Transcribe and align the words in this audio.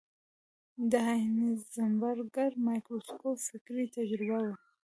د 0.91 0.93
هایزنبرګر 1.07 2.51
مایکروسکوپ 2.67 3.37
فکري 3.49 3.85
تجربه 3.95 4.37
وه. 4.45 4.53